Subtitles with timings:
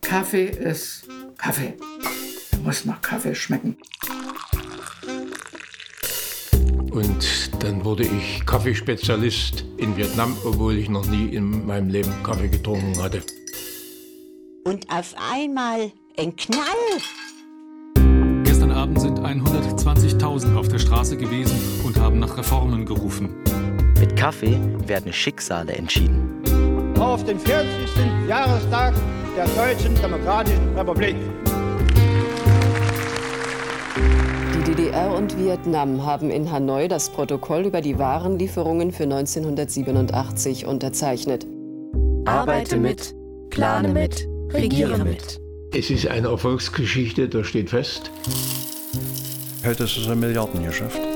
[0.00, 1.74] Kaffee ist Kaffee.
[2.52, 3.76] Er muss nach Kaffee schmecken.
[6.90, 12.48] Und dann wurde ich Kaffeespezialist in Vietnam, obwohl ich noch nie in meinem Leben Kaffee
[12.48, 13.22] getrunken hatte.
[14.64, 16.62] Und auf einmal ein Knall.
[18.44, 23.34] Gestern Abend sind 120.000 auf der Straße gewesen und haben nach Reformen gerufen.
[23.98, 26.33] Mit Kaffee werden Schicksale entschieden.
[26.98, 27.68] Auf den 40.
[28.28, 28.94] Jahrestag
[29.36, 31.16] der Deutschen Demokratischen Republik.
[34.54, 41.46] Die DDR und Vietnam haben in Hanoi das Protokoll über die Warenlieferungen für 1987 unterzeichnet.
[42.26, 43.14] Arbeite mit,
[43.50, 45.40] plane mit, regiere mit.
[45.72, 48.10] Es ist eine Erfolgsgeschichte, das steht fest.
[49.64, 51.13] Heute ist es ein Milliardengeschäft.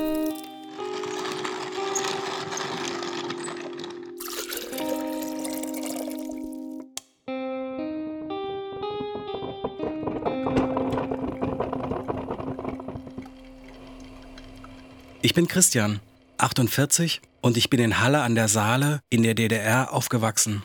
[15.28, 16.00] Ich bin Christian,
[16.38, 20.62] 48 und ich bin in Halle an der Saale in der DDR aufgewachsen.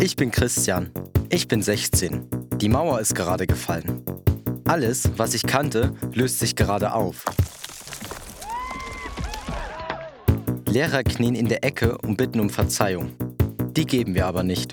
[0.00, 0.92] Ich bin Christian.
[1.28, 2.26] Ich bin 16.
[2.54, 4.02] Die Mauer ist gerade gefallen.
[4.64, 7.26] Alles, was ich kannte, löst sich gerade auf.
[10.66, 13.12] Lehrer knien in der Ecke und bitten um Verzeihung.
[13.76, 14.72] Die geben wir aber nicht.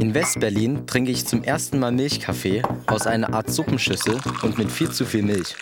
[0.00, 4.90] In Westberlin trinke ich zum ersten Mal Milchkaffee aus einer Art Suppenschüssel und mit viel
[4.90, 5.54] zu viel Milch.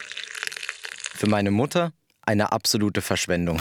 [1.13, 1.91] Für meine Mutter
[2.25, 3.61] eine absolute Verschwendung.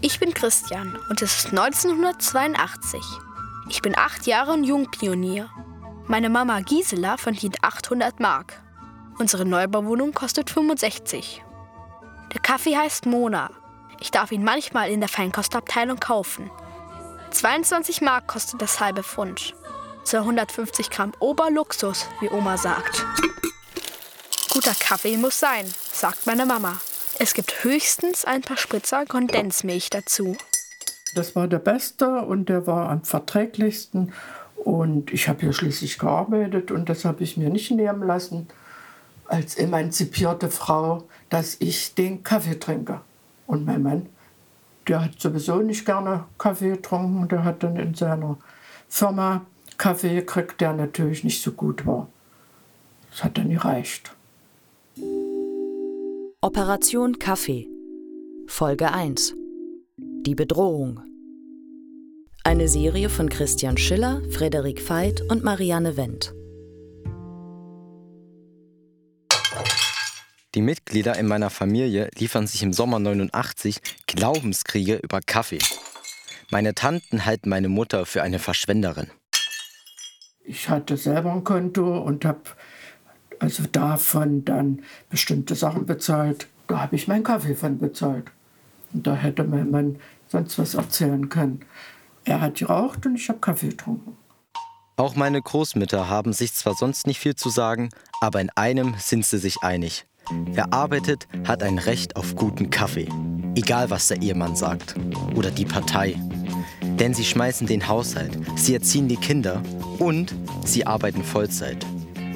[0.00, 3.00] Ich bin Christian und es ist 1982.
[3.68, 5.48] Ich bin acht Jahre und Jungpionier.
[6.08, 8.60] Meine Mama Gisela verdient 800 Mark.
[9.20, 11.44] Unsere Neubauwohnung kostet 65.
[12.34, 13.61] Der Kaffee heißt Mona.
[14.02, 16.50] Ich darf ihn manchmal in der Feinkostabteilung kaufen.
[17.30, 19.54] 22 Mark kostet das halbe Pfund.
[20.02, 23.06] 250 Gramm Oberluxus, wie Oma sagt.
[24.50, 26.80] Guter Kaffee muss sein, sagt meine Mama.
[27.20, 30.36] Es gibt höchstens ein paar Spritzer Kondensmilch dazu.
[31.14, 34.12] Das war der beste und der war am verträglichsten.
[34.56, 38.48] Und ich habe hier schließlich gearbeitet und das habe ich mir nicht nehmen lassen,
[39.26, 43.00] als emanzipierte Frau, dass ich den Kaffee trinke.
[43.52, 44.06] Und mein Mann,
[44.88, 47.28] der hat sowieso nicht gerne Kaffee getrunken.
[47.28, 48.38] Der hat dann in seiner
[48.88, 49.44] Firma
[49.76, 52.08] Kaffee gekriegt, der natürlich nicht so gut war.
[53.10, 54.16] Das hat dann gereicht.
[56.40, 57.68] Operation Kaffee.
[58.46, 59.34] Folge 1.
[59.98, 61.02] Die Bedrohung.
[62.44, 66.32] Eine Serie von Christian Schiller, Frederik Veit und Marianne Wendt.
[70.54, 75.60] Die Mitglieder in meiner Familie liefern sich im Sommer 89 Glaubenskriege über Kaffee.
[76.50, 79.10] Meine Tanten halten meine Mutter für eine Verschwenderin.
[80.44, 82.42] Ich hatte selber ein Konto und habe
[83.38, 86.48] also davon dann bestimmte Sachen bezahlt.
[86.66, 88.30] Da habe ich meinen Kaffee von bezahlt.
[88.92, 89.98] Und da hätte mein Mann
[90.28, 91.64] sonst was erzählen können.
[92.24, 94.18] Er hat geraucht und ich habe Kaffee getrunken.
[94.96, 97.88] Auch meine Großmütter haben sich zwar sonst nicht viel zu sagen,
[98.20, 100.04] aber in einem sind sie sich einig.
[100.30, 103.08] Wer arbeitet, hat ein Recht auf guten Kaffee.
[103.54, 104.94] Egal, was der Ehemann sagt.
[105.34, 106.14] Oder die Partei.
[106.82, 109.62] Denn sie schmeißen den Haushalt, sie erziehen die Kinder
[109.98, 110.34] und
[110.64, 111.84] sie arbeiten Vollzeit.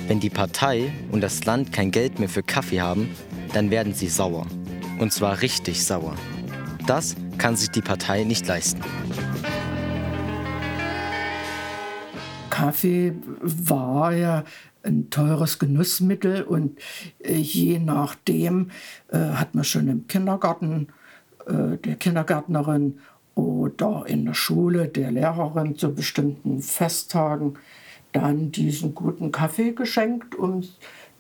[0.08, 3.10] Wenn die Partei und das Land kein Geld mehr für Kaffee haben,
[3.52, 4.46] dann werden sie sauer.
[4.98, 6.14] Und zwar richtig sauer.
[6.86, 8.80] Das kann sich die Partei nicht leisten.
[12.56, 13.12] Kaffee
[13.42, 14.42] war ja
[14.82, 16.78] ein teures Genussmittel und
[17.22, 18.70] äh, je nachdem
[19.08, 20.88] äh, hat man schon im Kindergarten
[21.46, 22.98] äh, der Kindergärtnerin
[23.34, 27.58] oder in der Schule der Lehrerin zu bestimmten Festtagen
[28.12, 30.62] dann diesen guten Kaffee geschenkt, um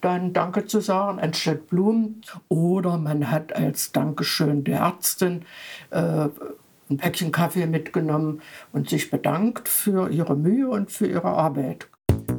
[0.00, 2.22] dann Danke zu sagen, anstatt Blumen.
[2.48, 5.42] Oder man hat als Dankeschön der Ärztin
[5.90, 6.28] äh,
[6.88, 8.42] ein Päckchen Kaffee mitgenommen
[8.72, 11.88] und sich bedankt für ihre Mühe und für ihre Arbeit.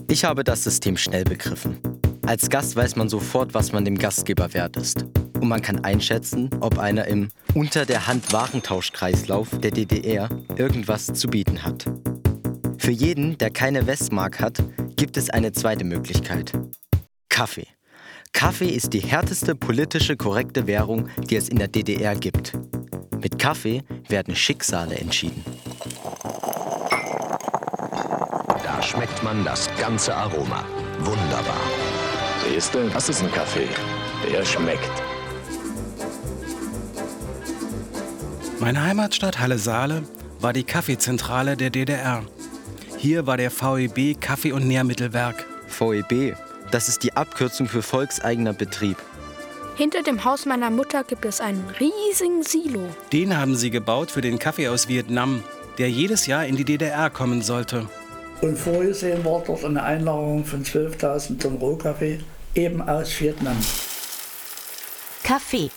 [0.10, 1.78] Ich habe das System schnell begriffen.
[2.26, 5.06] Als Gast weiß man sofort, was man dem Gastgeber wert ist.
[5.40, 11.28] Und man kann einschätzen, ob einer im unter der Hand Warentauschkreislauf der DDR irgendwas zu
[11.28, 11.86] bieten hat.
[12.78, 14.64] Für jeden, der keine Westmark hat,
[14.96, 16.54] gibt es eine zweite Möglichkeit.
[17.30, 17.68] Kaffee.
[18.34, 22.54] Kaffee ist die härteste politische korrekte Währung, die es in der DDR gibt.
[23.22, 25.44] Mit Kaffee werden Schicksale entschieden.
[28.64, 30.64] Da schmeckt man das ganze Aroma.
[31.00, 31.62] Wunderbar.
[32.48, 33.68] Siehst du, das ist ein Kaffee.
[34.32, 34.92] Der schmeckt.
[38.60, 40.04] Meine Heimatstadt Halle-Saale
[40.40, 42.24] war die Kaffeezentrale der DDR.
[42.98, 45.46] Hier war der VEB Kaffee- und Nährmittelwerk.
[45.68, 46.36] VEB,
[46.72, 48.98] das ist die Abkürzung für volkseigener Betrieb.
[49.78, 52.90] Hinter dem Haus meiner Mutter gibt es einen riesigen Silo.
[53.14, 55.44] Den haben sie gebaut für den Kaffee aus Vietnam,
[55.78, 57.88] der jedes Jahr in die DDR kommen sollte.
[58.42, 62.20] Und vorgesehen war dort eine Einlagerung von 12.000 Tonnen Rohkaffee,
[62.56, 63.56] eben aus Vietnam.
[65.22, 65.70] Kaffee.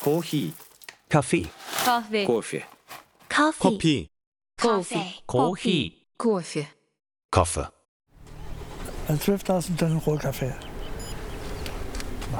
[0.00, 0.54] Kohi.
[1.10, 1.46] Kaffee.
[1.84, 2.24] Kaffee.
[2.24, 2.64] Kaffee.
[3.28, 4.08] Kaffee.
[4.56, 5.12] Kaffee.
[5.26, 5.92] Kaffee.
[6.18, 6.66] Kaffee.
[7.30, 7.68] Kaffee.
[9.10, 10.54] 12.000 Tonnen Rohkaffee.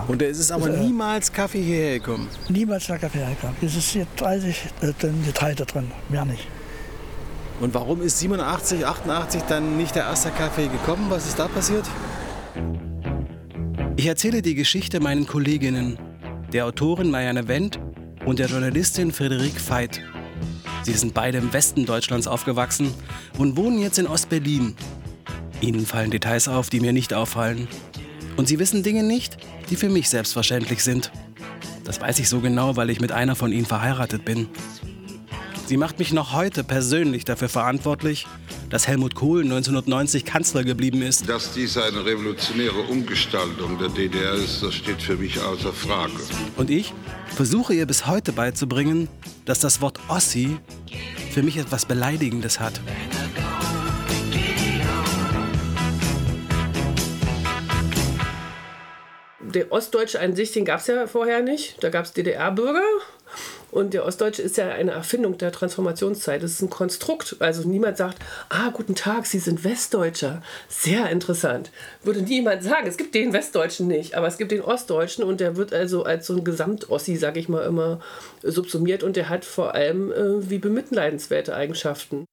[0.09, 2.29] Und es ist aber äh, niemals Kaffee hierher gekommen.
[2.49, 3.57] Niemals der Kaffee hergekommen.
[3.63, 4.57] Es ist hier 30
[4.99, 6.47] Tonnen Getreide drin, mehr nicht.
[7.61, 11.07] Und warum ist 87, 88 dann nicht der erste Kaffee gekommen?
[11.09, 11.85] Was ist da passiert?
[13.97, 15.99] Ich erzähle die Geschichte meinen Kolleginnen,
[16.53, 17.81] der Autorin Marianne Wendt
[18.27, 20.03] und der Journalistin Friederik Veit.
[20.83, 22.93] Sie sind beide im Westen Deutschlands aufgewachsen
[23.39, 24.77] und wohnen jetzt in Ostberlin.
[25.63, 27.69] Ihnen fallen Details auf, die mir nicht auffallen.
[28.37, 29.39] Und sie wissen Dinge nicht,
[29.71, 31.11] die für mich selbstverständlich sind.
[31.85, 34.49] Das weiß ich so genau, weil ich mit einer von ihnen verheiratet bin.
[35.67, 38.27] Sie macht mich noch heute persönlich dafür verantwortlich,
[38.71, 41.29] dass Helmut Kohl 1990 Kanzler geblieben ist.
[41.29, 46.13] Dass dies eine revolutionäre Umgestaltung der DDR ist, das steht für mich außer Frage.
[46.57, 46.93] Und ich
[47.35, 49.09] versuche ihr bis heute beizubringen,
[49.45, 50.57] dass das Wort Ossi
[51.33, 52.81] für mich etwas Beleidigendes hat.
[59.57, 61.83] Der Ostdeutsche an sich, den gab es ja vorher nicht.
[61.83, 62.85] Da gab es DDR-Bürger.
[63.71, 66.43] Und der Ostdeutsche ist ja eine Erfindung der Transformationszeit.
[66.43, 67.37] Es ist ein Konstrukt.
[67.39, 68.19] Also niemand sagt,
[68.51, 70.43] ah, guten Tag, Sie sind Westdeutscher.
[70.69, 71.71] Sehr interessant.
[72.03, 72.87] Würde niemand sagen.
[72.87, 76.27] Es gibt den Westdeutschen nicht, aber es gibt den Ostdeutschen und der wird also als
[76.27, 78.01] so ein Gesamtossi, sage ich mal, immer
[78.43, 82.27] subsumiert und der hat vor allem äh, wie bemitleidenswerte Eigenschaften.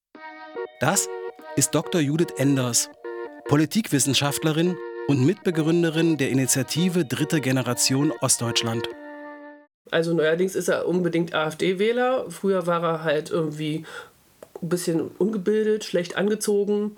[0.82, 1.08] Das
[1.56, 2.02] ist Dr.
[2.02, 2.90] Judith Enders,
[3.46, 4.76] Politikwissenschaftlerin
[5.08, 8.88] und Mitbegründerin der Initiative Dritte Generation Ostdeutschland.
[9.92, 12.26] Also neuerdings ist er unbedingt AfD-Wähler.
[12.30, 13.86] Früher war er halt irgendwie
[14.62, 16.96] ein bisschen ungebildet, schlecht angezogen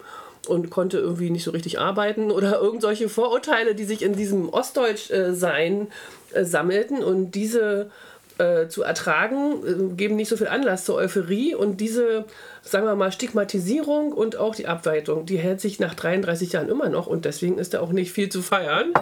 [0.47, 5.87] und konnte irgendwie nicht so richtig arbeiten oder irgendwelche Vorurteile, die sich in diesem Ostdeutsch-Sein
[6.33, 7.89] äh, sammelten und diese
[8.37, 12.25] äh, zu ertragen, äh, geben nicht so viel Anlass zur Euphorie und diese,
[12.61, 16.89] sagen wir mal, Stigmatisierung und auch die Abweitung, die hält sich nach 33 Jahren immer
[16.89, 18.93] noch und deswegen ist da auch nicht viel zu feiern.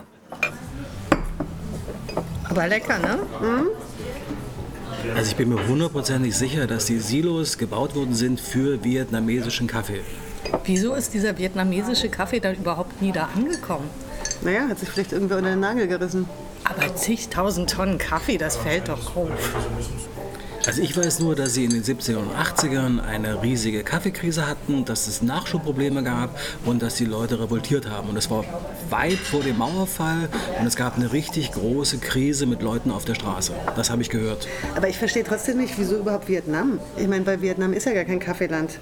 [2.49, 3.19] Aber lecker, ne?
[3.41, 3.67] Mhm.
[5.15, 10.01] Also ich bin mir hundertprozentig sicher, dass die Silos gebaut worden sind für vietnamesischen Kaffee.
[10.65, 13.89] Wieso ist dieser vietnamesische Kaffee dann überhaupt nie da angekommen?
[14.41, 16.27] Naja, hat sich vielleicht irgendwer unter den Nagel gerissen.
[16.63, 19.29] Aber zigtausend Tonnen Kaffee, das fällt doch auf.
[20.65, 24.85] Also ich weiß nur, dass sie in den 70er und 80ern eine riesige Kaffeekrise hatten,
[24.85, 28.07] dass es Nachschubprobleme gab und dass die Leute revoltiert haben.
[28.07, 28.45] Und das war
[28.89, 33.15] weit vor dem Mauerfall und es gab eine richtig große Krise mit Leuten auf der
[33.15, 33.51] Straße.
[33.75, 34.47] Das habe ich gehört.
[34.75, 36.79] Aber ich verstehe trotzdem nicht, wieso überhaupt Vietnam?
[36.95, 38.79] Ich meine, bei Vietnam ist ja gar kein Kaffeeland.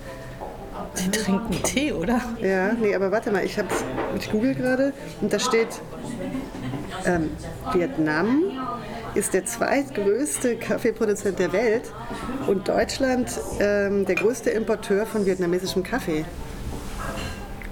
[1.00, 2.22] Die trinken Tee, oder?
[2.42, 3.84] Ja, nee, aber warte mal, ich, hab's,
[4.20, 5.70] ich google gerade und da steht
[7.06, 7.32] ähm,
[7.74, 8.44] Vietnam
[9.14, 11.84] ist der zweitgrößte Kaffeeproduzent der Welt
[12.48, 16.26] und Deutschland ähm, der größte Importeur von vietnamesischem Kaffee.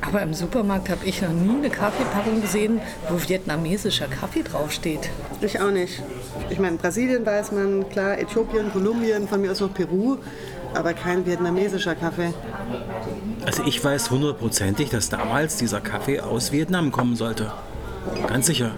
[0.02, 5.10] Aber im Supermarkt habe ich noch nie eine Kaffeepackung gesehen, wo vietnamesischer Kaffee draufsteht.
[5.42, 6.02] Ich auch nicht.
[6.50, 10.18] Ich meine, Brasilien weiß man, klar, Äthiopien, Kolumbien, von mir aus noch Peru,
[10.74, 12.34] aber kein vietnamesischer Kaffee.
[13.46, 17.52] Also ich weiß hundertprozentig, dass damals dieser Kaffee aus Vietnam kommen sollte.
[18.28, 18.72] Ganz sicher.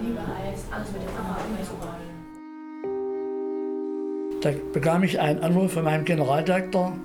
[4.41, 6.97] Da bekam ich einen Anruf von meinem Generaldirektor.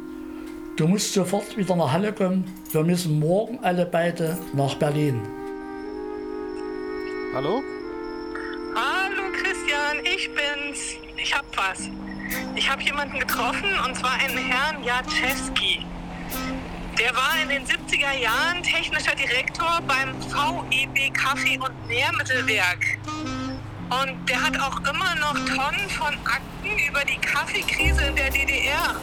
[0.77, 2.45] Du musst sofort wieder nach Halle kommen.
[2.73, 5.21] Wir müssen morgen alle beide nach Berlin.
[7.35, 7.63] Hallo?
[8.75, 10.97] Hallo Christian, ich bin's.
[11.23, 11.91] Ich hab was.
[12.55, 15.85] Ich habe jemanden getroffen und zwar einen Herrn Jaczewski.
[16.99, 22.99] Der war in den 70er Jahren technischer Direktor beim VEB Kaffee- und Nährmittelwerk.
[23.89, 28.97] Und der hat auch immer noch Tonnen von Akten über die Kaffeekrise in der DDR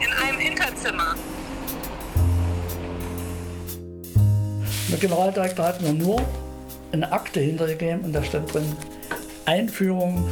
[0.00, 1.14] in einem Hinterzimmer.
[4.90, 6.22] Der Generaldirektor hat mir nur
[6.92, 8.74] eine Akte hintergegeben und da stand drin
[9.44, 10.26] Einführung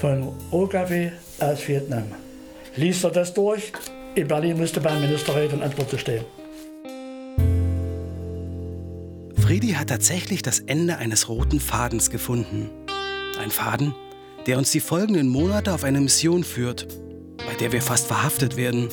[0.00, 2.10] von Rohkaffee aus Vietnam.
[2.74, 3.72] Liest er das durch?
[4.16, 6.24] In Berlin musste beim Ministerrat in Antwort zu stehen.
[9.38, 12.85] Friedi hat tatsächlich das Ende eines roten Fadens gefunden.
[13.46, 13.94] Ein Faden,
[14.48, 16.88] der uns die folgenden Monate auf eine Mission führt.
[17.36, 18.88] Bei der wir fast verhaftet werden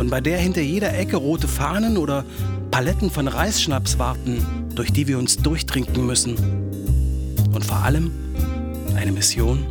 [0.00, 2.24] und bei der hinter jeder Ecke rote Fahnen oder
[2.72, 6.34] Paletten von Reisschnaps warten, durch die wir uns durchtrinken müssen.
[7.54, 8.10] Und vor allem
[8.96, 9.64] eine Mission,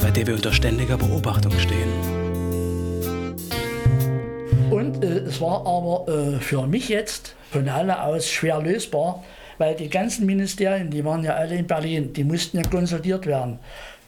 [0.00, 1.90] bei der wir unter ständiger Beobachtung stehen.
[4.70, 9.24] Und äh, es war aber äh, für mich jetzt von Halle aus schwer lösbar,
[9.58, 13.58] weil die ganzen Ministerien, die waren ja alle in Berlin, die mussten ja konsultiert werden.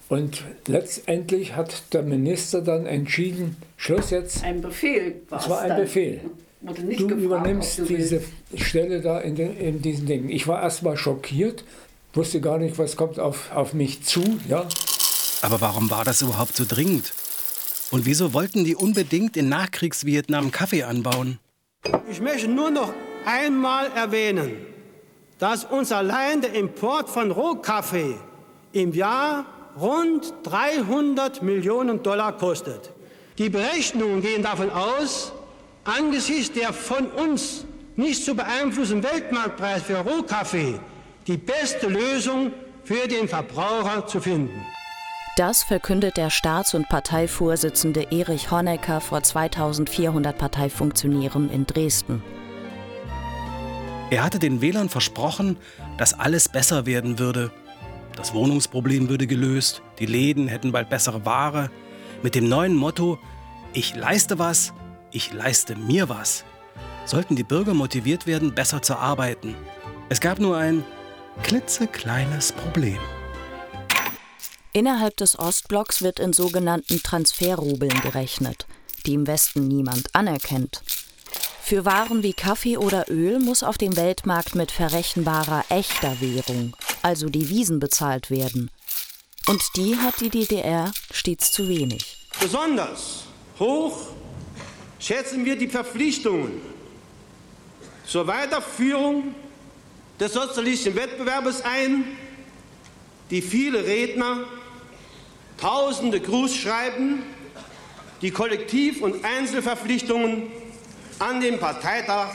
[0.08, 4.42] Und letztendlich hat der Minister dann entschieden, Schluss jetzt.
[4.42, 5.48] Ein Befehl war es.
[5.48, 5.76] war ein.
[5.76, 6.20] Befehl.
[6.62, 8.20] du gefragt, übernimmst du diese
[8.56, 10.28] Stelle da in, den, in diesen Dingen.
[10.28, 11.64] Ich war erstmal schockiert,
[12.12, 14.22] wusste gar nicht, was kommt auf, auf mich zu.
[14.48, 14.66] Ja.
[15.42, 17.12] Aber warum war das überhaupt so dringend?
[17.92, 21.38] Und wieso wollten die unbedingt in Nachkriegsvietnam Kaffee anbauen?
[22.10, 22.92] Ich möchte nur noch
[23.24, 24.50] einmal erwähnen,
[25.40, 28.14] dass uns allein der Import von Rohkaffee
[28.72, 29.46] im Jahr
[29.80, 32.90] rund 300 Millionen Dollar kostet.
[33.38, 35.32] Die Berechnungen gehen davon aus,
[35.84, 37.64] angesichts der von uns
[37.96, 40.78] nicht zu beeinflussenden Weltmarktpreis für Rohkaffee
[41.26, 42.52] die beste Lösung
[42.84, 44.66] für den Verbraucher zu finden.
[45.36, 52.22] Das verkündet der Staats- und Parteivorsitzende Erich Honecker vor 2400 Parteifunktionären in Dresden.
[54.10, 55.56] Er hatte den Wählern versprochen,
[55.96, 57.50] dass alles besser werden würde
[58.20, 61.70] das Wohnungsproblem würde gelöst, die Läden hätten bald bessere Ware.
[62.22, 63.18] Mit dem neuen Motto
[63.72, 64.74] Ich leiste was,
[65.10, 66.44] ich leiste mir was,
[67.06, 69.54] sollten die Bürger motiviert werden, besser zu arbeiten.
[70.10, 70.84] Es gab nur ein
[71.42, 72.98] klitzekleines Problem.
[74.74, 78.66] Innerhalb des Ostblocks wird in sogenannten Transferrubeln gerechnet,
[79.06, 80.82] die im Westen niemand anerkennt.
[81.70, 87.28] Für Waren wie Kaffee oder Öl muss auf dem Weltmarkt mit verrechenbarer echter Währung, also
[87.28, 88.72] Devisen, bezahlt werden.
[89.46, 92.26] Und die hat die DDR stets zu wenig.
[92.40, 93.26] Besonders
[93.60, 94.08] hoch
[94.98, 96.60] schätzen wir die Verpflichtungen
[98.04, 99.32] zur Weiterführung
[100.18, 102.02] des sozialistischen Wettbewerbes ein,
[103.30, 104.38] die viele Redner,
[105.56, 107.22] tausende Grußschreiben,
[108.22, 110.50] die Kollektiv- und Einzelverpflichtungen
[111.20, 112.30] an dem Parteitag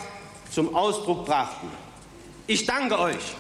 [0.52, 1.72] zum Ausdruck brachten.
[2.46, 3.36] Ich danke euch.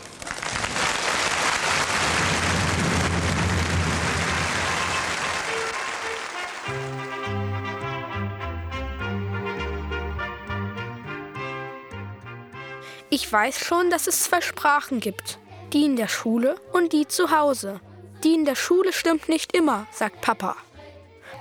[13.11, 15.37] Ich weiß schon, dass es zwei Sprachen gibt.
[15.73, 17.79] Die in der Schule und die zu Hause.
[18.23, 20.55] Die in der Schule stimmt nicht immer, sagt Papa.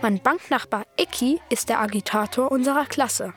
[0.02, 3.32] Mein Banknachbar Eki ist der Agitator unserer Klasse.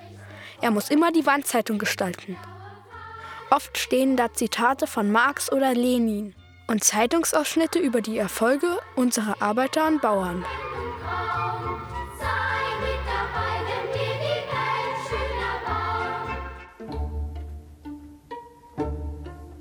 [0.62, 2.36] Er muss immer die Wandzeitung gestalten.
[3.50, 6.36] Oft stehen da Zitate von Marx oder Lenin
[6.68, 10.44] und Zeitungsausschnitte über die Erfolge unserer Arbeiter und Bauern.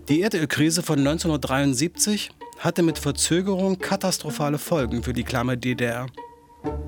[0.08, 6.06] Die Erdölkrise von 1973 hatte mit Verzögerung katastrophale Folgen für die klamme DDR.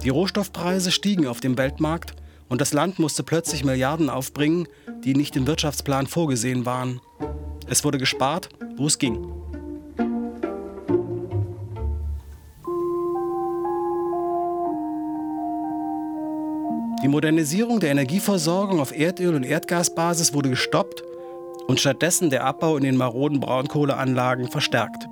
[0.03, 2.15] Die Rohstoffpreise stiegen auf dem Weltmarkt
[2.49, 4.69] und das Land musste plötzlich Milliarden aufbringen,
[5.05, 7.01] die nicht im Wirtschaftsplan vorgesehen waren.
[7.69, 9.33] Es wurde gespart, wo es ging.
[17.03, 21.05] Die Modernisierung der Energieversorgung auf Erdöl- und Erdgasbasis wurde gestoppt
[21.69, 25.07] und stattdessen der Abbau in den maroden Braunkohleanlagen verstärkt.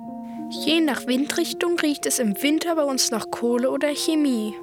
[0.65, 4.53] Je nach Windrichtung riecht es im Winter bei uns nach Kohle oder Chemie.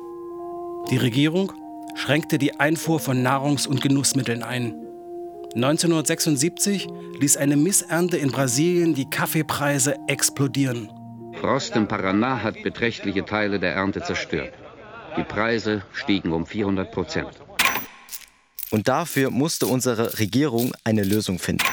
[0.91, 1.53] Die Regierung
[1.95, 4.75] schränkte die Einfuhr von Nahrungs- und Genussmitteln ein.
[5.55, 6.89] 1976
[7.21, 10.91] ließ eine Missernte in Brasilien die Kaffeepreise explodieren.
[11.41, 14.53] Frost im Paraná hat beträchtliche Teile der Ernte zerstört.
[15.17, 17.29] Die Preise stiegen um 400 Prozent.
[18.71, 21.65] Und dafür musste unsere Regierung eine Lösung finden.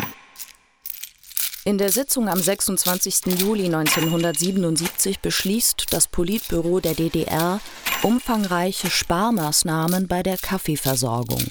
[1.63, 3.39] In der Sitzung am 26.
[3.39, 7.59] Juli 1977 beschließt das Politbüro der DDR
[8.01, 11.43] umfangreiche Sparmaßnahmen bei der Kaffeeversorgung.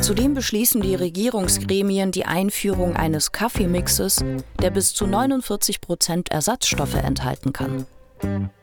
[0.00, 4.24] Zudem beschließen die Regierungsgremien die Einführung eines Kaffeemixes,
[4.60, 7.86] der bis zu 49 Prozent Ersatzstoffe enthalten kann.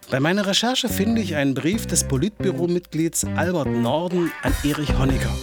[0.09, 5.33] Bei meiner Recherche finde ich einen Brief des Politbüromitglieds Albert Norden an Erich Honecker.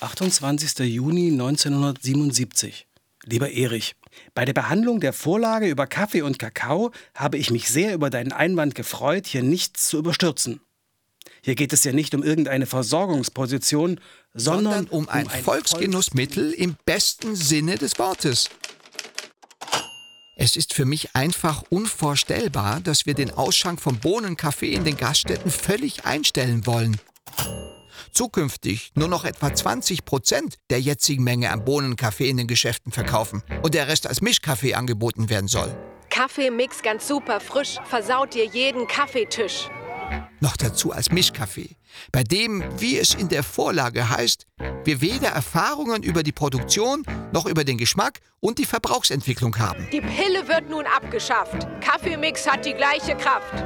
[0.00, 0.78] 28.
[0.78, 2.86] Juni 1977.
[3.24, 3.96] Lieber Erich,
[4.34, 8.32] bei der Behandlung der Vorlage über Kaffee und Kakao habe ich mich sehr über deinen
[8.32, 10.60] Einwand gefreut, hier nichts zu überstürzen.
[11.42, 14.00] Hier geht es ja nicht um irgendeine Versorgungsposition,
[14.32, 18.48] sondern, sondern um, um ein, ein Volksgenussmittel im besten Sinne des Wortes.
[20.38, 25.50] Es ist für mich einfach unvorstellbar, dass wir den Ausschank von Bohnenkaffee in den Gaststätten
[25.50, 27.00] völlig einstellen wollen.
[28.12, 33.42] Zukünftig nur noch etwa 20 Prozent der jetzigen Menge an Bohnenkaffee in den Geschäften verkaufen
[33.62, 35.74] und der Rest als Mischkaffee angeboten werden soll.
[36.10, 39.70] Kaffeemix ganz super frisch, versaut dir jeden Kaffeetisch.
[40.40, 41.76] Noch dazu als Mischkaffee,
[42.12, 44.46] bei dem, wie es in der Vorlage heißt,
[44.84, 49.88] wir weder Erfahrungen über die Produktion noch über den Geschmack und die Verbrauchsentwicklung haben.
[49.92, 51.66] Die Pille wird nun abgeschafft.
[51.80, 53.64] Kaffeemix hat die gleiche Kraft.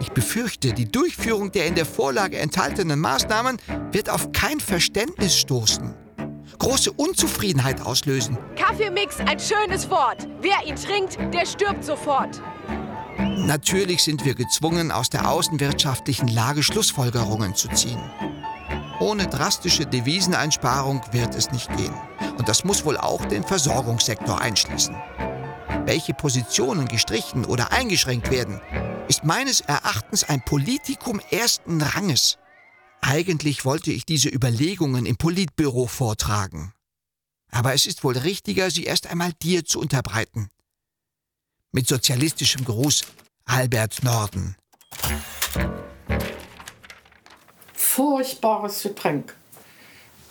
[0.00, 3.58] Ich befürchte, die Durchführung der in der Vorlage enthaltenen Maßnahmen
[3.92, 5.94] wird auf kein Verständnis stoßen.
[6.58, 8.36] Große Unzufriedenheit auslösen.
[8.56, 10.26] Kaffeemix, ein schönes Wort.
[10.40, 12.42] Wer ihn trinkt, der stirbt sofort.
[13.38, 18.00] Natürlich sind wir gezwungen, aus der außenwirtschaftlichen Lage Schlussfolgerungen zu ziehen.
[19.00, 21.94] Ohne drastische Deviseneinsparung wird es nicht gehen.
[22.38, 24.94] Und das muss wohl auch den Versorgungssektor einschließen.
[25.84, 28.60] Welche Positionen gestrichen oder eingeschränkt werden,
[29.08, 32.38] ist meines Erachtens ein Politikum ersten Ranges.
[33.00, 36.72] Eigentlich wollte ich diese Überlegungen im Politbüro vortragen.
[37.50, 40.48] Aber es ist wohl richtiger, sie erst einmal dir zu unterbreiten.
[41.72, 43.04] Mit sozialistischem Gruß,
[43.46, 44.56] Albert Norden.
[47.74, 49.34] Furchtbares Getränk.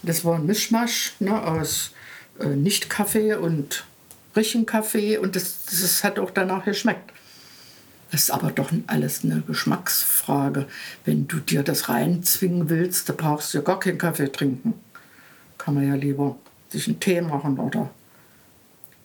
[0.04, 1.92] Das war ein Mischmasch ne, aus
[2.40, 3.86] äh, Nicht-Kaffee und
[4.36, 7.12] Richenkaffee und das, das hat auch danach geschmeckt.
[8.12, 10.68] Das ist aber doch alles eine Geschmacksfrage.
[11.06, 14.74] Wenn du dir das reinzwingen willst, da brauchst du ja gar keinen Kaffee trinken.
[15.58, 16.38] Kann man ja lieber
[16.70, 17.90] sich einen Tee machen oder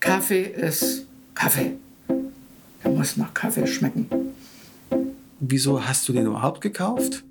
[0.01, 1.77] Kaffee ist Kaffee.
[2.87, 4.09] Der muss nach Kaffee schmecken.
[5.41, 7.25] Wieso hast du den überhaupt gekauft?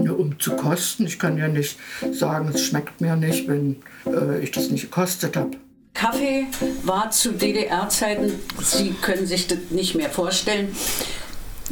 [0.00, 1.04] Ja, um zu kosten.
[1.04, 1.76] Ich kann ja nicht
[2.12, 5.50] sagen, es schmeckt mir nicht, wenn äh, ich das nicht gekostet habe.
[5.94, 6.46] Kaffee
[6.84, 10.68] war zu DDR-Zeiten, Sie können sich das nicht mehr vorstellen,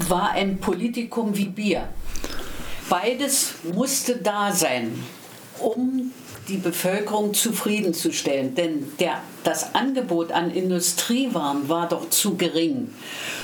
[0.08, 1.88] war ein Politikum wie Bier.
[2.88, 4.92] Beides musste da sein,
[5.60, 6.10] um
[6.48, 8.54] die Bevölkerung zufriedenzustellen.
[8.54, 12.94] Denn der, das Angebot an Industriewaren war doch zu gering.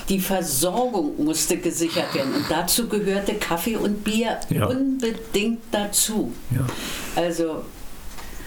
[0.09, 2.33] Die Versorgung musste gesichert werden.
[2.33, 4.65] Und dazu gehörte Kaffee und Bier ja.
[4.65, 6.33] unbedingt dazu.
[6.51, 6.65] Ja.
[7.15, 7.63] Also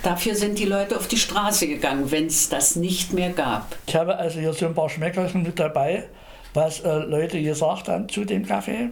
[0.02, 3.74] Dafür sind die Leute auf die Straße gegangen, wenn es das nicht mehr gab.
[3.86, 6.04] Ich habe also hier so ein paar Schmeckerchen mit dabei,
[6.54, 8.90] was äh, Leute gesagt haben zu dem Kaffee.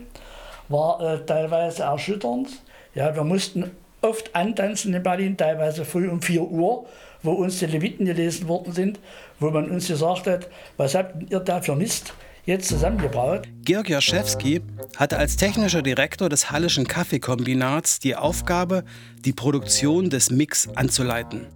[0.69, 2.49] War äh, teilweise erschütternd.
[2.95, 3.71] Ja, wir mussten
[4.07, 6.87] oft antanzen in Berlin, teilweise früh um 4 Uhr,
[7.23, 9.01] wo uns die Leviten gelesen worden sind,
[9.41, 12.15] wo man uns gesagt hat, was habt ihr da für Mist
[12.45, 13.49] jetzt zusammengebaut?
[13.63, 14.63] Georg Jaschewski
[14.97, 18.85] hatte als technischer Direktor des Hallischen Kaffeekombinats die Aufgabe,
[19.25, 21.47] die Produktion des Mix anzuleiten.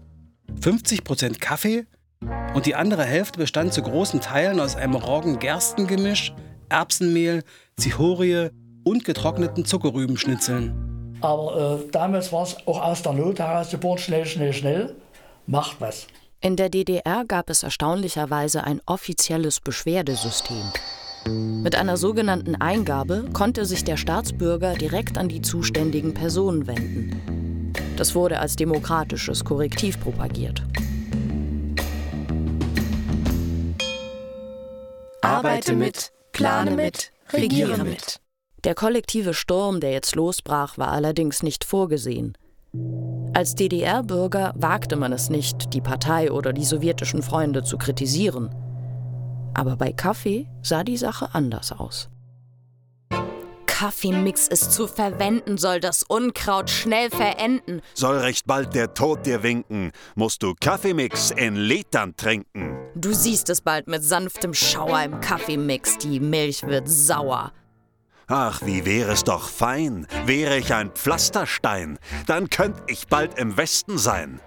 [0.60, 1.86] 50 Prozent Kaffee
[2.54, 6.34] und die andere Hälfte bestand zu großen Teilen aus einem Roggen-Gersten-Gemisch,
[6.68, 7.42] Erbsenmehl,
[7.76, 8.50] Zichorie
[8.84, 10.89] und getrockneten Zuckerrübenschnitzeln.
[11.20, 14.96] Aber äh, damals war es auch aus der Not heraus geboren, schnell, schnell, schnell,
[15.46, 16.06] macht was.
[16.40, 20.72] In der DDR gab es erstaunlicherweise ein offizielles Beschwerdesystem.
[21.26, 27.74] Mit einer sogenannten Eingabe konnte sich der Staatsbürger direkt an die zuständigen Personen wenden.
[27.96, 30.62] Das wurde als demokratisches Korrektiv propagiert.
[35.20, 38.20] Arbeite mit, plane mit, regiere mit.
[38.64, 42.36] Der kollektive Sturm, der jetzt losbrach, war allerdings nicht vorgesehen.
[43.32, 48.54] Als DDR-Bürger wagte man es nicht, die Partei oder die sowjetischen Freunde zu kritisieren.
[49.54, 52.10] Aber bei Kaffee sah die Sache anders aus.
[53.66, 57.80] Kaffeemix ist zu verwenden, soll das Unkraut schnell verenden.
[57.94, 62.76] Soll recht bald der Tod dir winken, musst du Kaffeemix in Litern trinken.
[62.94, 67.52] Du siehst es bald mit sanftem Schauer im Kaffeemix, die Milch wird sauer.
[68.32, 73.56] Ach, wie wäre es doch fein, wäre ich ein Pflasterstein, dann könnt ich bald im
[73.56, 74.40] Westen sein.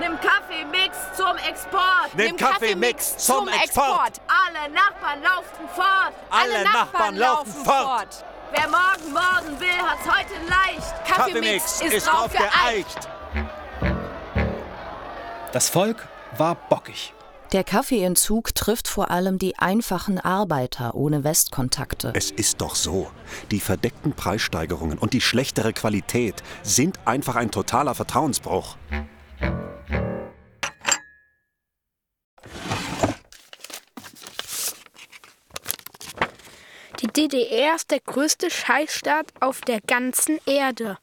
[0.00, 2.14] Nimm Kaffeemix zum Export!
[2.16, 4.22] Nimm Kaffeemix zum Export!
[4.26, 6.14] Alle Nachbarn laufen fort!
[6.30, 8.24] Alle Nachbarn laufen fort!
[8.52, 11.04] Wer morgen morgen will, hat's heute leicht.
[11.06, 13.08] Kaffeemix ist, ist drauf geeicht.
[15.52, 17.12] Das Volk war bockig.
[17.52, 22.12] Der Kaffeeentzug trifft vor allem die einfachen Arbeiter ohne Westkontakte.
[22.14, 23.10] Es ist doch so.
[23.50, 28.76] Die verdeckten Preissteigerungen und die schlechtere Qualität sind einfach ein totaler Vertrauensbruch.
[37.00, 40.98] Die DDR ist der größte Scheißstaat auf der ganzen Erde.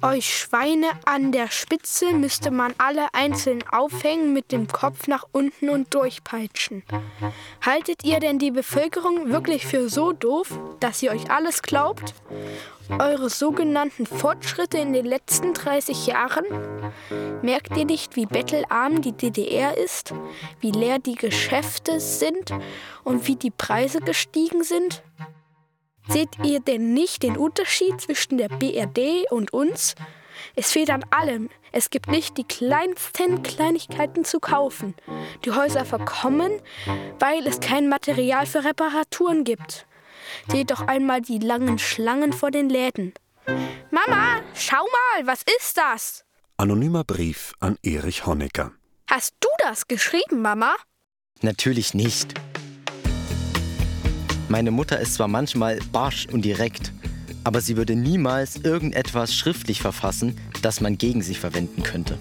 [0.00, 5.68] Euch Schweine an der Spitze müsste man alle einzeln aufhängen, mit dem Kopf nach unten
[5.68, 6.84] und durchpeitschen.
[7.64, 12.14] Haltet ihr denn die Bevölkerung wirklich für so doof, dass sie euch alles glaubt?
[12.98, 16.44] Eure sogenannten Fortschritte in den letzten 30 Jahren?
[17.42, 20.14] Merkt ihr nicht, wie bettelarm die DDR ist,
[20.60, 22.52] wie leer die Geschäfte sind
[23.04, 25.02] und wie die Preise gestiegen sind?
[26.08, 29.94] Seht ihr denn nicht den Unterschied zwischen der BRD und uns?
[30.56, 31.50] Es fehlt an allem.
[31.72, 34.94] Es gibt nicht die kleinsten Kleinigkeiten zu kaufen.
[35.44, 36.52] Die Häuser verkommen,
[37.18, 39.86] weil es kein Material für Reparaturen gibt.
[40.48, 43.12] Seht doch einmal die langen Schlangen vor den Läden.
[43.90, 46.24] Mama, schau mal, was ist das?
[46.56, 48.72] Anonymer Brief an Erich Honecker.
[49.10, 50.74] Hast du das geschrieben, Mama?
[51.40, 52.34] Natürlich nicht.
[54.48, 56.92] Meine Mutter ist zwar manchmal barsch und direkt,
[57.44, 62.18] aber sie würde niemals irgendetwas schriftlich verfassen, das man gegen sie verwenden könnte.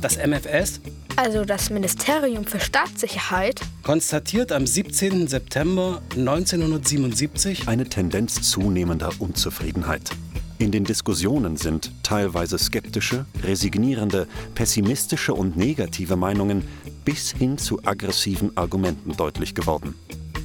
[0.00, 0.80] Das MFS,
[1.16, 5.28] also das Ministerium für Staatssicherheit, konstatiert am 17.
[5.28, 10.10] September 1977 eine Tendenz zunehmender Unzufriedenheit.
[10.58, 16.66] In den Diskussionen sind teilweise skeptische, resignierende, pessimistische und negative Meinungen
[17.04, 19.94] bis hin zu aggressiven Argumenten deutlich geworden.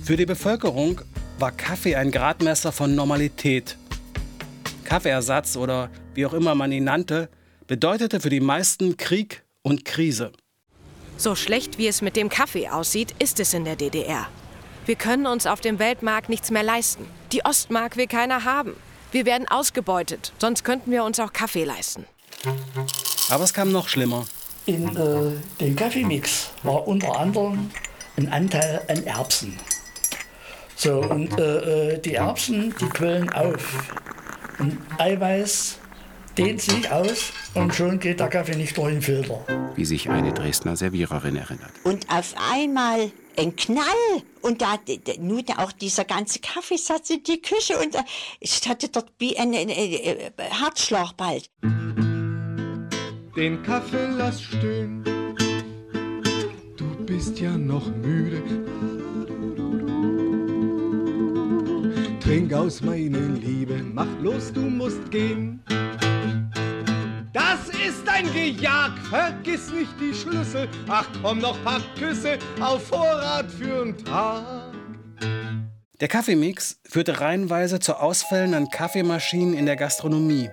[0.09, 1.01] Für die Bevölkerung
[1.37, 3.77] war Kaffee ein Gradmesser von Normalität.
[4.83, 7.29] Kaffeeersatz oder wie auch immer man ihn nannte,
[7.67, 10.31] bedeutete für die meisten Krieg und Krise.
[11.15, 14.25] So schlecht wie es mit dem Kaffee aussieht, ist es in der DDR.
[14.87, 17.05] Wir können uns auf dem Weltmarkt nichts mehr leisten.
[17.31, 18.73] Die Ostmark will keiner haben.
[19.11, 22.07] Wir werden ausgebeutet, sonst könnten wir uns auch Kaffee leisten.
[23.29, 24.25] Aber es kam noch schlimmer.
[24.65, 27.69] In äh, dem Kaffeemix war unter anderem
[28.17, 29.55] ein Anteil an Erbsen.
[30.81, 33.91] So, und äh, äh, die Erbsen, die quellen auf.
[34.59, 35.77] Und Eiweiß
[36.37, 39.45] dehnt sich aus und schon geht der Kaffee nicht durch den Filter.
[39.75, 41.71] Wie sich eine Dresdner Serviererin erinnert.
[41.83, 43.83] Und auf einmal ein Knall
[44.41, 44.79] und da
[45.19, 48.03] nun auch dieser ganze Kaffeesatz in die Küche und äh,
[48.39, 51.49] ich hatte dort wie ein, ein, ein, ein Herzschlag bald.
[53.35, 55.03] Den Kaffee lass stehen,
[56.77, 58.41] du bist ja noch müde
[62.29, 65.63] Trink aus, meine Liebe, mach los, du musst gehen.
[67.33, 70.67] Das ist ein Gejag, vergiss nicht die Schlüssel.
[70.87, 74.75] Ach komm, noch paar Küsse auf Vorrat für'n Tag.
[75.99, 80.51] Der Kaffeemix führte reihenweise zu Ausfällen an Kaffeemaschinen in der Gastronomie.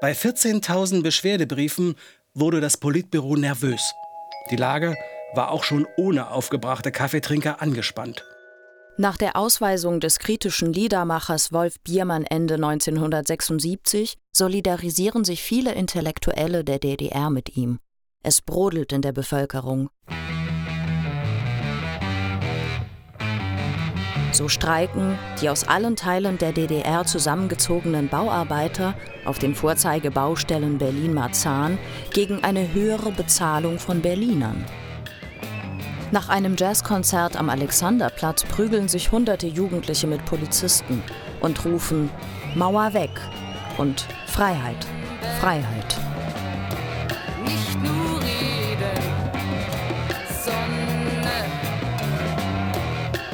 [0.00, 1.96] Bei 14.000 Beschwerdebriefen
[2.32, 3.92] wurde das Politbüro nervös.
[4.50, 4.96] Die Lage
[5.34, 8.24] war auch schon ohne aufgebrachte Kaffeetrinker angespannt.
[9.00, 16.80] Nach der Ausweisung des kritischen Liedermachers Wolf Biermann Ende 1976 solidarisieren sich viele Intellektuelle der
[16.80, 17.78] DDR mit ihm.
[18.24, 19.88] Es brodelt in der Bevölkerung.
[24.32, 31.78] So streiken die aus allen Teilen der DDR zusammengezogenen Bauarbeiter auf den Vorzeigebaustellen Berlin-Marzahn
[32.12, 34.64] gegen eine höhere Bezahlung von Berlinern.
[36.10, 41.02] Nach einem Jazzkonzert am Alexanderplatz prügeln sich hunderte Jugendliche mit Polizisten
[41.40, 42.08] und rufen
[42.54, 43.10] Mauer weg
[43.76, 44.86] und Freiheit,
[45.38, 45.98] Freiheit.
[47.44, 49.02] Nicht nur reden,
[50.42, 51.44] Sonne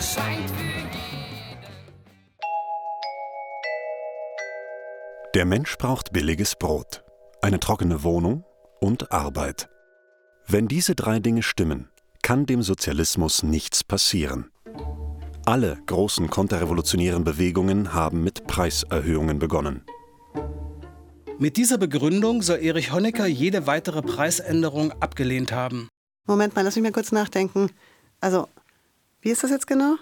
[0.01, 1.55] scheint für jeden.
[5.35, 7.05] Der Mensch braucht billiges Brot,
[7.41, 8.45] eine trockene Wohnung
[8.81, 9.69] und Arbeit.
[10.49, 11.89] Wenn diese drei Dinge stimmen,
[12.25, 14.51] kann dem Sozialismus nichts passieren.
[15.45, 19.83] Alle großen konterrevolutionären Bewegungen haben mit Preiserhöhungen begonnen.
[21.39, 25.89] Mit dieser Begründung soll Erich Honecker jede weitere Preisänderung abgelehnt haben.
[26.27, 27.69] Moment mal, lass mich mal kurz nachdenken.
[28.23, 28.49] Also,
[29.21, 29.97] wie ist das jetzt genau?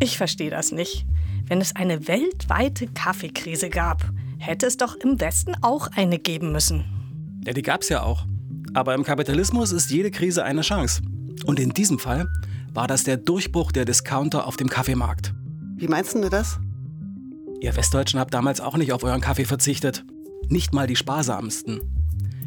[0.00, 1.06] Ich verstehe das nicht.
[1.46, 4.02] Wenn es eine weltweite Kaffeekrise gab,
[4.38, 7.40] hätte es doch im Westen auch eine geben müssen.
[7.46, 8.26] Ja, die gab es ja auch.
[8.74, 11.02] Aber im Kapitalismus ist jede Krise eine Chance.
[11.44, 12.28] Und in diesem Fall
[12.74, 15.34] war das der Durchbruch der Discounter auf dem Kaffeemarkt.
[15.76, 16.58] Wie meinst du das?
[17.60, 20.04] Ihr Westdeutschen habt damals auch nicht auf euren Kaffee verzichtet.
[20.48, 21.80] Nicht mal die sparsamsten.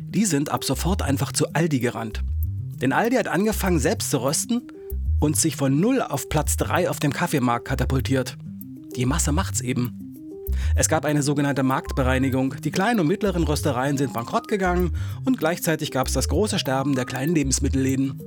[0.10, 2.24] Die sind ab sofort einfach zu Aldi gerannt.
[2.82, 4.62] Denn Aldi hat angefangen, selbst zu rösten
[5.20, 8.38] und sich von null auf Platz 3 auf dem Kaffeemarkt katapultiert.
[8.96, 10.11] Die Masse macht's eben.
[10.76, 12.56] Es gab eine sogenannte Marktbereinigung.
[12.63, 14.95] Die kleinen und mittleren Röstereien sind bankrott gegangen
[15.26, 18.21] und gleichzeitig gab es das große Sterben der kleinen Lebensmittelläden.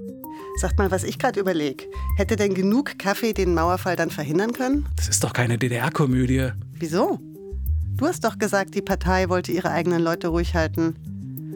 [0.57, 1.85] Sagt mal, was ich gerade überlege.
[2.17, 4.87] Hätte denn genug Kaffee den Mauerfall dann verhindern können?
[4.97, 6.51] Das ist doch keine DDR-Komödie.
[6.79, 7.19] Wieso?
[7.97, 10.95] Du hast doch gesagt, die Partei wollte ihre eigenen Leute ruhig halten.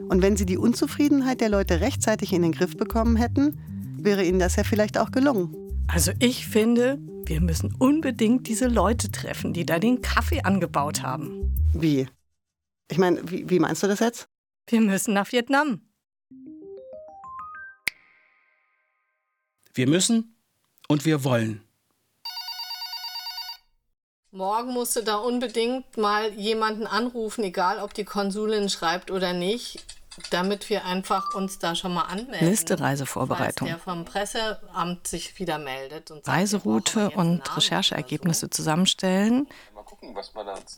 [0.08, 3.58] Und wenn sie die Unzufriedenheit der Leute rechtzeitig in den Griff bekommen hätten,
[4.00, 5.54] wäre ihnen das ja vielleicht auch gelungen.
[5.88, 11.54] Also ich finde, wir müssen unbedingt diese Leute treffen, die da den Kaffee angebaut haben.
[11.72, 12.06] Wie?
[12.90, 14.28] Ich meine, wie, wie meinst du das jetzt?
[14.68, 15.80] Wir müssen nach Vietnam.
[19.72, 20.36] Wir müssen
[20.88, 21.62] und wir wollen.
[24.30, 29.84] Morgen musst du da unbedingt mal jemanden anrufen, egal ob die Konsulin schreibt oder nicht,
[30.30, 32.48] damit wir einfach uns da schon mal anmelden.
[32.48, 33.68] Liste Reisevorbereitung.
[33.68, 36.10] Der vom Presseamt sich wieder meldet.
[36.10, 39.48] Und sagt, Reiseroute und Rechercheergebnisse zusammenstellen.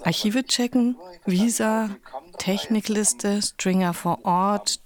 [0.04, 1.90] Archive checken, Visa,
[2.38, 4.80] Technikliste, Stringer vor Ort,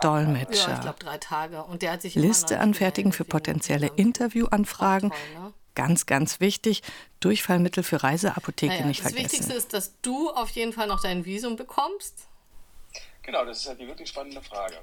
[0.00, 0.68] Dolmetscher.
[0.68, 1.62] Ja, ich glaube drei Tage.
[1.64, 5.10] Und der hat sich Liste anfertigen für potenzielle Interviewanfragen.
[5.10, 5.52] ne?
[5.74, 6.82] Ganz, ganz wichtig,
[7.20, 9.32] Durchfallmittel für Reiseapotheke Naja, nicht das vergessen.
[9.32, 12.28] Wichtigste ist, dass du auf jeden Fall noch dein Visum bekommst.
[13.22, 14.74] Genau, das ist halt die wirklich spannende Frage.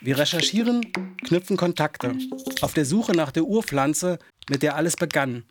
[0.00, 0.92] Wir recherchieren,
[1.24, 2.14] knüpfen Kontakte.
[2.60, 4.18] Auf der Suche nach der Urpflanze,
[4.50, 5.44] mit der alles begann.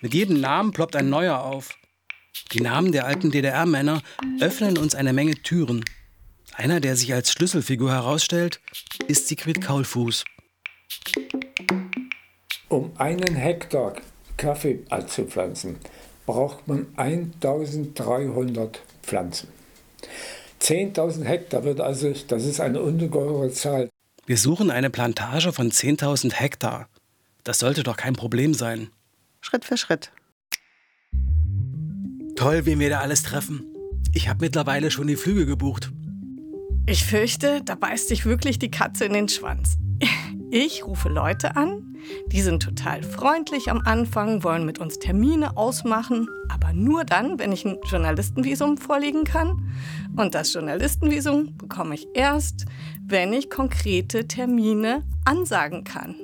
[0.00, 1.76] Mit jedem Namen ploppt ein neuer auf.
[2.52, 4.02] Die Namen der alten DDR-Männer
[4.40, 5.84] öffnen uns eine Menge Türen.
[6.54, 8.60] Einer, der sich als Schlüsselfigur herausstellt,
[9.06, 10.24] ist Sigrid Kaulfuß.
[12.68, 13.94] Um einen Hektar
[14.36, 15.78] Kaffee anzupflanzen,
[16.28, 19.48] braucht man 1300 Pflanzen.
[20.60, 23.88] 10.000 Hektar wird also, das ist eine ungeheure Zahl.
[24.26, 26.86] Wir suchen eine Plantage von 10.000 Hektar.
[27.44, 28.90] Das sollte doch kein Problem sein.
[29.40, 30.12] Schritt für Schritt.
[32.36, 33.64] Toll, wen wir da alles treffen.
[34.12, 35.90] Ich habe mittlerweile schon die Flüge gebucht.
[36.86, 39.78] Ich fürchte, da beißt sich wirklich die Katze in den Schwanz.
[40.50, 41.94] Ich rufe Leute an,
[42.28, 47.52] die sind total freundlich am Anfang, wollen mit uns Termine ausmachen, aber nur dann, wenn
[47.52, 49.70] ich ein Journalistenvisum vorlegen kann.
[50.16, 52.64] Und das Journalistenvisum bekomme ich erst,
[53.06, 56.14] wenn ich konkrete Termine ansagen kann.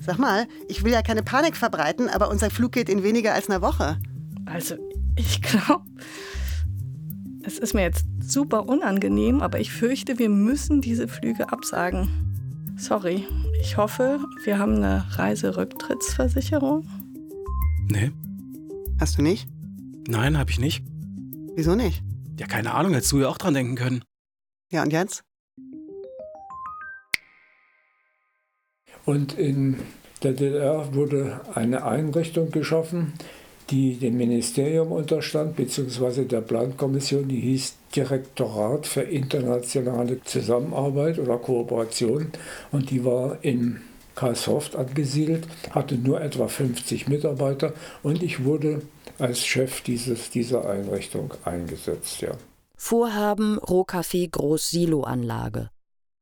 [0.00, 3.50] Sag mal, ich will ja keine Panik verbreiten, aber unser Flug geht in weniger als
[3.50, 3.98] einer Woche.
[4.46, 4.76] Also,
[5.16, 5.82] ich glaube,
[7.42, 12.29] es ist mir jetzt super unangenehm, aber ich fürchte, wir müssen diese Flüge absagen.
[12.80, 13.26] Sorry,
[13.60, 16.88] ich hoffe, wir haben eine Reiserücktrittsversicherung.
[17.90, 18.10] Nee.
[18.98, 19.46] Hast du nicht?
[20.08, 20.82] Nein, habe ich nicht.
[21.54, 22.02] Wieso nicht?
[22.38, 24.02] Ja, keine Ahnung, hättest du ja auch dran denken können.
[24.70, 25.24] Ja, und jetzt?
[29.04, 29.80] Und in
[30.22, 33.12] der DDR wurde eine Einrichtung geschaffen,
[33.70, 42.32] die dem Ministerium unterstand, beziehungsweise der Plankommission, die hieß Direktorat für internationale Zusammenarbeit oder Kooperation.
[42.72, 43.80] Und die war in
[44.14, 48.82] Karlshoft angesiedelt, hatte nur etwa 50 Mitarbeiter und ich wurde
[49.18, 52.20] als Chef dieses, dieser Einrichtung eingesetzt.
[52.20, 52.32] Ja.
[52.76, 55.70] Vorhaben Rohkaffee Groß-Silo-Anlage.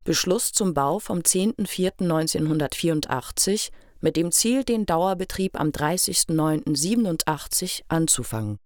[0.04, 8.58] Beschluss zum Bau vom 10.04.1984 mit dem Ziel, den Dauerbetrieb am 30.09.87 anzufangen.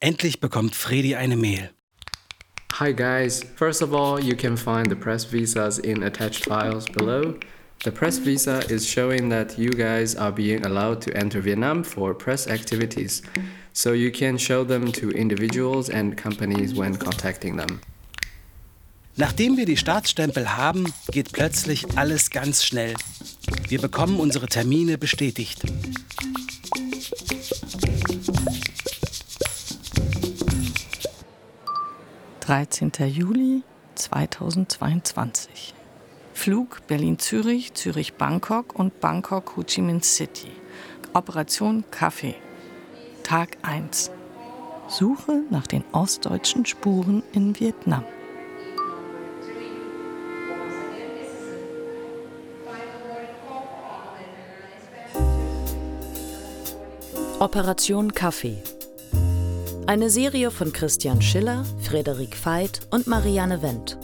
[0.00, 1.70] Endlich bekommt Fredi eine Mail.
[2.78, 7.34] Hi guys, first of all, you can find the press visas in attached files below.
[7.84, 12.14] The press visa is showing that you guys are being allowed to enter Vietnam for
[12.14, 13.22] press activities,
[13.72, 17.80] so you can show them to individuals and companies when contacting them.
[19.16, 22.94] Nachdem wir die Staatsstempel haben, geht plötzlich alles ganz schnell.
[23.68, 25.62] Wir bekommen unsere Termine bestätigt.
[32.40, 33.04] »13.
[33.06, 33.62] Juli
[33.96, 35.74] 2022.
[36.32, 40.50] Flug Berlin-Zürich, Zürich-Bangkok und Bangkok-Ho Chi Minh City.
[41.12, 42.36] Operation Kaffee.
[43.22, 44.12] Tag 1.
[44.88, 48.04] Suche nach den ostdeutschen Spuren in Vietnam.
[57.38, 58.56] Operation Kaffee.
[59.86, 63.98] Eine Serie von Christian Schiller, Frederik Veit und Marianne Wendt.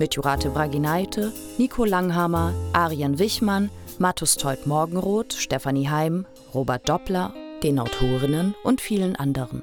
[0.00, 7.78] Mit Jurate Braginaite, Nico Langhammer, Arian Wichmann, Mattus Teut Morgenroth, Stefanie Heim, Robert Doppler, den
[7.78, 9.62] Autorinnen und vielen anderen.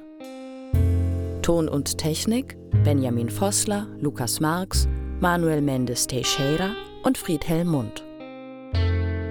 [1.42, 4.88] Ton und Technik Benjamin Vossler, Lukas Marx,
[5.20, 6.70] Manuel Mendes Teixeira
[7.02, 8.02] und Friedhelm Mund.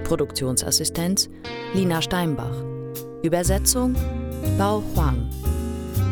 [0.04, 1.28] Produktionsassistenz
[1.74, 2.75] Lina Steinbach.
[3.22, 3.94] Übersetzung
[4.58, 5.28] Bao Huang.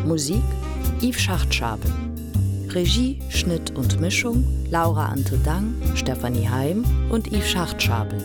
[0.05, 0.43] Musik
[1.01, 1.91] Yves Schachtschabel.
[2.69, 8.19] Regie, Schnitt und Mischung Laura Antedang, Stefanie Heim und Yves Schachtschabel.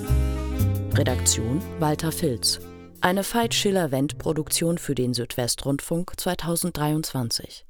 [0.94, 2.60] Redaktion Walter Filz.
[3.02, 7.66] Eine Veit Schiller-Wendt-Produktion für den Südwestrundfunk 2023.